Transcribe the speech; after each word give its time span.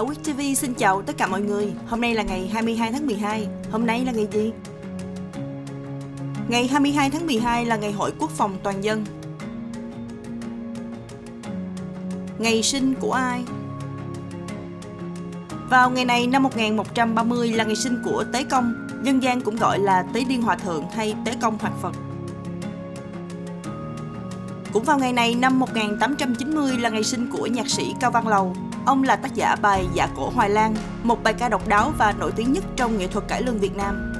Ở 0.00 0.04
Quyết 0.04 0.24
TV 0.24 0.40
xin 0.56 0.74
chào 0.74 1.02
tất 1.02 1.16
cả 1.18 1.26
mọi 1.26 1.40
người. 1.40 1.72
Hôm 1.86 2.00
nay 2.00 2.14
là 2.14 2.22
ngày 2.22 2.48
22 2.52 2.92
tháng 2.92 3.06
12. 3.06 3.46
Hôm 3.72 3.86
nay 3.86 4.04
là 4.04 4.12
ngày 4.12 4.28
gì? 4.32 4.52
Ngày 6.48 6.66
22 6.66 7.10
tháng 7.10 7.26
12 7.26 7.64
là 7.64 7.76
ngày 7.76 7.92
hội 7.92 8.12
quốc 8.18 8.30
phòng 8.30 8.56
toàn 8.62 8.84
dân. 8.84 9.04
Ngày 12.38 12.62
sinh 12.62 12.94
của 13.00 13.12
ai? 13.12 13.44
Vào 15.70 15.90
ngày 15.90 16.04
này 16.04 16.26
năm 16.26 16.42
1130 16.42 17.52
là 17.52 17.64
ngày 17.64 17.76
sinh 17.76 18.02
của 18.04 18.24
Tế 18.32 18.44
Công, 18.44 18.88
dân 19.02 19.22
gian 19.22 19.40
cũng 19.40 19.56
gọi 19.56 19.78
là 19.78 20.04
Tế 20.14 20.24
Điên 20.24 20.42
Hòa 20.42 20.56
Thượng 20.56 20.84
hay 20.90 21.14
Tế 21.24 21.34
Công 21.40 21.58
Hoạt 21.58 21.72
Phật. 21.82 21.92
Cũng 24.72 24.84
vào 24.84 24.98
ngày 24.98 25.12
này 25.12 25.34
năm 25.34 25.58
1890 25.58 26.78
là 26.78 26.88
ngày 26.88 27.04
sinh 27.04 27.30
của 27.30 27.46
nhạc 27.46 27.68
sĩ 27.68 27.94
Cao 28.00 28.10
Văn 28.10 28.28
Lầu. 28.28 28.56
Ông 28.86 29.02
là 29.02 29.16
tác 29.16 29.34
giả 29.34 29.56
bài 29.62 29.86
Dạ 29.94 30.08
Cổ 30.16 30.30
Hoài 30.34 30.50
Lan, 30.50 30.74
một 31.02 31.22
bài 31.22 31.34
ca 31.34 31.48
độc 31.48 31.68
đáo 31.68 31.92
và 31.98 32.12
nổi 32.12 32.32
tiếng 32.36 32.52
nhất 32.52 32.64
trong 32.76 32.98
nghệ 32.98 33.06
thuật 33.06 33.28
cải 33.28 33.42
lương 33.42 33.58
Việt 33.58 33.76
Nam. 33.76 34.12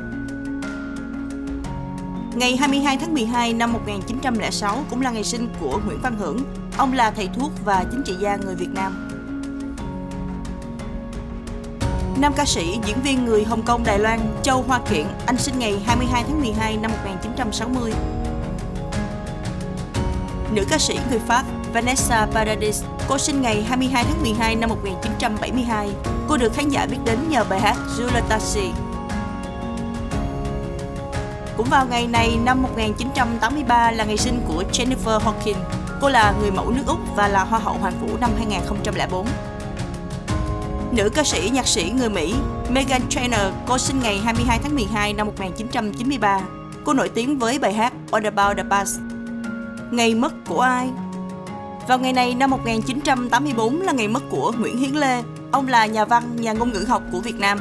Ngày 2.34 2.56
22 2.56 2.98
tháng 2.98 3.14
12 3.14 3.52
năm 3.52 3.72
1906 3.72 4.84
cũng 4.90 5.00
là 5.00 5.10
ngày 5.10 5.24
sinh 5.24 5.48
của 5.60 5.80
Nguyễn 5.86 6.00
Văn 6.02 6.16
Hưởng. 6.18 6.38
Ông 6.76 6.92
là 6.92 7.10
thầy 7.10 7.28
thuốc 7.34 7.52
và 7.64 7.84
chính 7.90 8.02
trị 8.02 8.14
gia 8.20 8.36
người 8.36 8.54
Việt 8.54 8.70
Nam. 8.74 9.08
Nam 12.20 12.32
ca 12.36 12.44
sĩ, 12.44 12.78
diễn 12.86 12.96
viên 13.04 13.24
người 13.24 13.44
Hồng 13.44 13.62
Kông 13.62 13.84
Đài 13.84 13.98
Loan 13.98 14.20
Châu 14.42 14.62
Hoa 14.62 14.80
Kiện, 14.90 15.06
anh 15.26 15.38
sinh 15.38 15.58
ngày 15.58 15.82
22 15.86 16.24
tháng 16.28 16.40
12 16.40 16.76
năm 16.76 16.90
1960. 16.90 17.92
Nữ 20.54 20.64
ca 20.70 20.78
sĩ 20.78 20.98
người 21.10 21.18
Pháp 21.18 21.44
Vanessa 21.72 22.26
Paradis, 22.34 22.82
cô 23.08 23.18
sinh 23.18 23.42
ngày 23.42 23.62
22 23.62 24.04
tháng 24.04 24.22
12 24.22 24.56
năm 24.56 24.70
1972. 24.70 25.88
Cô 26.28 26.36
được 26.36 26.52
khán 26.54 26.68
giả 26.68 26.86
biết 26.86 26.96
đến 27.04 27.18
nhờ 27.28 27.44
bài 27.44 27.60
hát 27.60 27.76
"Zulatasi". 27.98 28.70
Cũng 31.56 31.66
vào 31.70 31.86
ngày 31.86 32.06
này 32.06 32.38
năm 32.44 32.62
1983 32.62 33.90
là 33.90 34.04
ngày 34.04 34.16
sinh 34.16 34.40
của 34.48 34.62
Jennifer 34.72 35.20
Hawkins. 35.20 35.54
Cô 36.00 36.08
là 36.08 36.34
người 36.40 36.50
mẫu 36.50 36.70
nước 36.70 36.82
Úc 36.86 36.98
và 37.16 37.28
là 37.28 37.44
Hoa 37.44 37.58
hậu 37.58 37.74
Hoàng 37.74 37.94
vũ 38.00 38.16
năm 38.20 38.30
2004. 38.36 39.26
Nữ 40.92 41.08
ca 41.14 41.24
sĩ, 41.24 41.50
nhạc 41.52 41.66
sĩ 41.66 41.90
người 41.90 42.08
Mỹ 42.08 42.34
Megan 42.70 43.08
Trainor, 43.08 43.54
cô 43.66 43.78
sinh 43.78 44.00
ngày 44.00 44.18
22 44.18 44.58
tháng 44.62 44.74
12 44.74 45.12
năm 45.12 45.26
1993. 45.26 46.40
Cô 46.84 46.92
nổi 46.92 47.08
tiếng 47.08 47.38
với 47.38 47.58
bài 47.58 47.72
hát 47.72 47.92
All 48.10 48.26
About 48.26 48.56
the 48.56 48.64
Past. 48.70 49.00
Ngày 49.90 50.14
mất 50.14 50.32
của 50.48 50.60
ai? 50.60 50.88
Vào 51.90 51.98
ngày 51.98 52.12
này 52.12 52.34
năm 52.34 52.50
1984 52.50 53.80
là 53.80 53.92
ngày 53.92 54.08
mất 54.08 54.22
của 54.30 54.52
Nguyễn 54.58 54.76
Hiến 54.76 54.90
Lê. 54.90 55.22
Ông 55.52 55.68
là 55.68 55.86
nhà 55.86 56.04
văn, 56.04 56.36
nhà 56.36 56.52
ngôn 56.52 56.72
ngữ 56.72 56.84
học 56.88 57.02
của 57.12 57.20
Việt 57.20 57.38
Nam. 57.38 57.58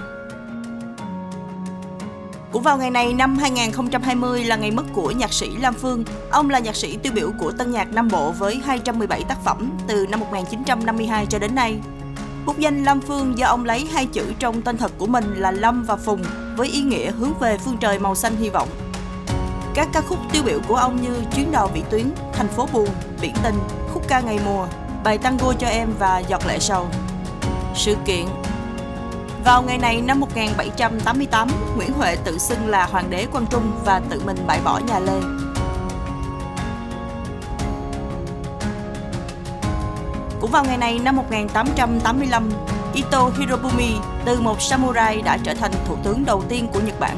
Cũng 2.52 2.64
vào 2.64 2.78
ngày 2.78 2.92
này 2.92 3.14
năm 3.14 3.38
2020 3.38 4.44
là 4.44 4.56
ngày 4.56 4.72
mất 4.72 4.84
của 4.94 5.12
nhạc 5.12 5.34
sĩ 5.34 5.50
Lam 5.58 5.74
Phương. 5.74 6.04
Ông 6.32 6.50
là 6.50 6.60
nhạc 6.60 6.76
sĩ 6.76 6.98
tiêu 6.98 7.14
biểu 7.16 7.32
của 7.40 7.52
tân 7.52 7.72
nhạc 7.72 7.94
Nam 7.94 8.08
Bộ 8.12 8.32
với 8.32 8.62
217 8.66 9.24
tác 9.24 9.38
phẩm 9.44 9.72
từ 9.88 10.08
năm 10.10 10.20
1952 10.20 11.26
cho 11.26 11.40
đến 11.40 11.56
nay. 11.56 11.80
Bút 12.46 12.60
danh 12.60 12.84
Lâm 12.84 13.02
Phương 13.02 13.38
do 13.38 13.48
ông 13.48 13.66
lấy 13.66 13.88
hai 13.94 14.06
chữ 14.06 14.26
trong 14.40 14.62
tên 14.62 14.78
thật 14.78 14.92
của 14.98 15.08
mình 15.08 15.34
là 15.38 15.52
Lâm 15.52 15.84
và 15.84 15.96
Phùng 15.96 16.24
với 16.58 16.68
ý 16.68 16.82
nghĩa 16.82 17.12
hướng 17.12 17.34
về 17.40 17.58
phương 17.58 17.78
trời 17.78 18.00
màu 18.00 18.16
xanh 18.16 18.36
hy 18.36 18.50
vọng. 18.50 18.70
Các 19.74 19.88
ca 19.94 20.02
khúc 20.02 20.20
tiêu 20.32 20.44
biểu 20.46 20.60
của 20.68 20.76
ông 20.76 21.02
như 21.02 21.24
Chuyến 21.36 21.52
đò 21.52 21.68
vĩ 21.68 21.82
tuyến, 21.90 22.12
Thành 22.34 22.48
phố 22.48 22.68
buồn, 22.74 22.88
Biển 23.22 23.34
tình, 23.44 23.56
Khúc 23.94 24.08
ca 24.08 24.20
ngày 24.20 24.40
mùa, 24.46 24.68
Bài 25.04 25.18
tango 25.18 25.54
cho 25.54 25.68
em 25.68 25.90
và 26.00 26.20
Giọt 26.20 26.46
lệ 26.48 26.60
sầu. 26.60 26.88
Sự 27.76 27.96
kiện 28.06 28.26
vào 29.46 29.62
ngày 29.62 29.78
này 29.78 30.02
năm 30.02 30.20
1788, 30.20 31.50
Nguyễn 31.76 31.94
Huệ 31.94 32.16
tự 32.16 32.38
xưng 32.38 32.68
là 32.68 32.86
hoàng 32.86 33.10
đế 33.10 33.26
Quang 33.26 33.46
Trung 33.48 33.72
và 33.86 34.02
tự 34.10 34.22
mình 34.26 34.38
bãi 34.48 34.60
bỏ 34.64 34.80
nhà 34.88 35.00
Lê. 35.00 35.20
Cũng 40.42 40.52
vào 40.52 40.64
ngày 40.64 40.78
này 40.78 41.00
năm 41.00 41.16
1885, 41.16 42.50
Ito 42.94 43.30
Hirobumi 43.40 43.94
từ 44.26 44.40
một 44.40 44.62
samurai 44.62 45.22
đã 45.22 45.38
trở 45.44 45.54
thành 45.54 45.72
thủ 45.88 45.98
tướng 46.04 46.26
đầu 46.26 46.44
tiên 46.50 46.68
của 46.74 46.80
Nhật 46.80 47.00
Bản. 47.00 47.18